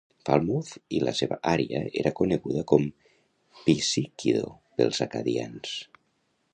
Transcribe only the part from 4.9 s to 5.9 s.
acadians.